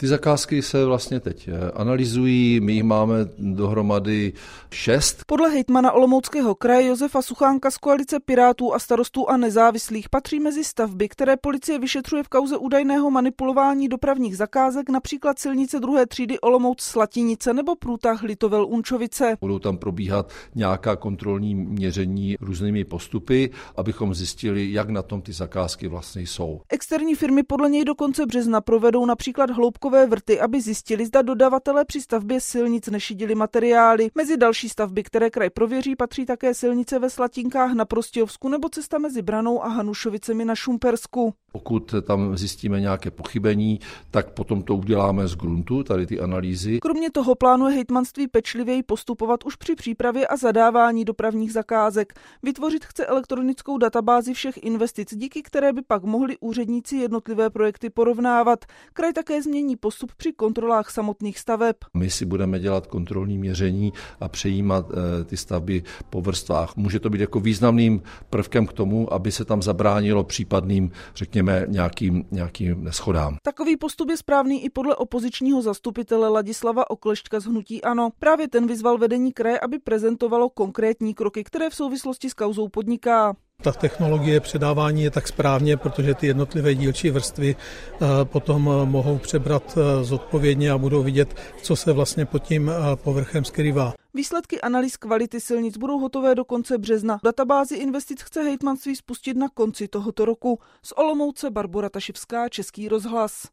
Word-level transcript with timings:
Ty 0.00 0.06
zakázky 0.06 0.62
se 0.62 0.84
vlastně 0.84 1.20
teď 1.20 1.48
eh, 1.48 1.70
analyzují, 1.70 2.60
my 2.60 2.72
jich 2.72 2.82
máme 2.82 3.14
dohromady 3.38 4.32
šest. 4.70 5.22
Podle 5.26 5.50
hejtmana 5.50 5.92
Olomouckého 5.92 6.54
kraje 6.54 6.86
Josefa 6.86 7.22
Suchánka 7.22 7.70
z 7.70 7.78
koalice 7.78 8.20
Pirátů 8.20 8.74
a 8.74 8.78
starostů 8.78 9.28
a 9.28 9.36
nezávislých 9.36 10.08
patří 10.08 10.40
mezi 10.40 10.64
stavby, 10.64 11.08
které 11.08 11.36
policie 11.36 11.78
vyšetřuje 11.78 12.22
v 12.22 12.28
kauze 12.28 12.56
údajného 12.56 13.10
manipulování 13.10 13.88
dopravních 13.88 14.36
zakázek, 14.36 14.90
například 14.90 15.38
silnice 15.38 15.80
druhé 15.80 16.06
třídy 16.06 16.40
Olomouc 16.40 16.80
Slatinice 16.80 17.54
nebo 17.54 17.76
průtah 17.76 18.22
Litovel 18.22 18.66
Unčovice. 18.66 19.36
Budou 19.40 19.58
tam 19.58 19.78
probíhat 19.78 20.32
nějaká 20.54 20.96
kontrolní 20.96 21.54
měření 21.54 22.36
různými 22.40 22.84
postupy, 22.84 23.50
abychom 23.76 24.14
zjistili, 24.14 24.72
jak 24.72 24.88
na 24.88 25.02
tom 25.02 25.22
ty 25.22 25.32
zakázky 25.32 25.88
vlastně 25.88 26.22
jsou. 26.22 26.60
Externí 26.68 27.14
firmy 27.14 27.42
podle 27.42 27.70
něj 27.70 27.84
do 27.84 27.94
konce 27.94 28.26
března 28.26 28.60
provedou 28.60 29.06
například 29.06 29.50
hloubkové 29.88 30.06
vrty, 30.06 30.40
aby 30.40 30.60
zjistili, 30.60 31.06
zda 31.06 31.22
dodavatelé 31.22 31.84
při 31.84 32.00
stavbě 32.00 32.40
silnic 32.40 32.86
nešidili 32.86 33.34
materiály. 33.34 34.10
Mezi 34.14 34.36
další 34.36 34.68
stavby, 34.68 35.02
které 35.02 35.30
kraj 35.30 35.50
prověří, 35.50 35.96
patří 35.96 36.26
také 36.26 36.54
silnice 36.54 36.98
ve 36.98 37.10
Slatinkách 37.10 37.72
na 37.72 37.84
Prostějovsku 37.84 38.48
nebo 38.48 38.68
cesta 38.68 38.98
mezi 38.98 39.22
Branou 39.22 39.64
a 39.64 39.68
Hanušovicemi 39.68 40.44
na 40.44 40.54
Šumpersku. 40.54 41.34
Pokud 41.52 41.94
tam 42.06 42.36
zjistíme 42.36 42.80
nějaké 42.80 43.10
pochybení, 43.10 43.80
tak 44.10 44.30
potom 44.30 44.62
to 44.62 44.74
uděláme 44.74 45.28
z 45.28 45.34
gruntu, 45.34 45.82
tady 45.82 46.06
ty 46.06 46.20
analýzy. 46.20 46.78
Kromě 46.80 47.10
toho 47.10 47.34
plánuje 47.34 47.74
hejtmanství 47.74 48.28
pečlivěji 48.28 48.82
postupovat 48.82 49.44
už 49.44 49.56
při 49.56 49.74
přípravě 49.74 50.26
a 50.26 50.36
zadávání 50.36 51.04
dopravních 51.04 51.52
zakázek. 51.52 52.12
Vytvořit 52.42 52.84
chce 52.84 53.06
elektronickou 53.06 53.78
databázi 53.78 54.34
všech 54.34 54.58
investic, 54.62 55.14
díky 55.14 55.42
které 55.42 55.72
by 55.72 55.82
pak 55.82 56.04
mohli 56.04 56.36
úředníci 56.40 56.96
jednotlivé 56.96 57.50
projekty 57.50 57.90
porovnávat. 57.90 58.64
Kraj 58.92 59.12
také 59.12 59.42
změní 59.42 59.76
postup 59.80 60.12
při 60.16 60.32
kontrolách 60.32 60.90
samotných 60.90 61.38
staveb. 61.38 61.76
My 61.94 62.10
si 62.10 62.24
budeme 62.24 62.58
dělat 62.58 62.86
kontrolní 62.86 63.38
měření 63.38 63.92
a 64.20 64.28
přejímat 64.28 64.86
e, 64.90 65.24
ty 65.24 65.36
stavby 65.36 65.82
po 66.10 66.20
vrstvách. 66.20 66.76
Může 66.76 67.00
to 67.00 67.10
být 67.10 67.20
jako 67.20 67.40
významným 67.40 68.02
prvkem 68.30 68.66
k 68.66 68.72
tomu, 68.72 69.12
aby 69.12 69.32
se 69.32 69.44
tam 69.44 69.62
zabránilo 69.62 70.24
případným, 70.24 70.90
řekněme, 71.14 71.64
nějakým, 71.68 72.24
nějakým 72.30 72.84
neschodám. 72.84 73.36
Takový 73.42 73.76
postup 73.76 74.10
je 74.10 74.16
správný 74.16 74.64
i 74.64 74.70
podle 74.70 74.96
opozičního 74.96 75.62
zastupitele 75.62 76.28
Ladislava 76.28 76.90
Oklešťka 76.90 77.40
z 77.40 77.44
Hnutí 77.44 77.82
Ano. 77.82 78.10
Právě 78.18 78.48
ten 78.48 78.66
vyzval 78.66 78.98
vedení 78.98 79.32
kraje, 79.32 79.60
aby 79.60 79.78
prezentovalo 79.78 80.50
konkrétní 80.50 81.14
kroky, 81.14 81.44
které 81.44 81.70
v 81.70 81.74
souvislosti 81.74 82.30
s 82.30 82.34
kauzou 82.34 82.68
podniká. 82.68 83.36
Ta 83.62 83.72
technologie 83.72 84.40
předávání 84.40 85.02
je 85.02 85.10
tak 85.10 85.28
správně, 85.28 85.76
protože 85.76 86.14
ty 86.14 86.26
jednotlivé 86.26 86.74
dílčí 86.74 87.10
vrstvy 87.10 87.56
eh, 87.56 88.06
potom 88.24 88.70
eh, 88.70 88.86
mohou 88.86 89.18
přebrat 89.18 89.78
eh, 89.78 90.04
zodpovědně 90.04 90.70
a 90.70 90.78
budou 90.78 91.02
vidět, 91.02 91.34
co 91.62 91.76
se 91.76 91.92
vlastně 91.92 92.26
pod 92.26 92.42
tím 92.42 92.70
povrchem 92.94 93.44
skrývá. 93.44 93.94
Výsledky 94.14 94.60
analýz 94.60 94.96
kvality 94.96 95.40
silnic 95.40 95.76
budou 95.76 95.98
hotové 95.98 96.34
do 96.34 96.44
konce 96.44 96.78
března. 96.78 97.18
Databázi 97.24 97.74
investic 97.74 98.22
chce 98.22 98.42
hejtmanství 98.42 98.96
spustit 98.96 99.36
na 99.36 99.48
konci 99.48 99.88
tohoto 99.88 100.24
roku. 100.24 100.58
Z 100.82 100.92
Olomouce 100.96 101.50
Barbora 101.50 101.88
Tašivská, 101.88 102.48
Český 102.48 102.88
rozhlas. 102.88 103.46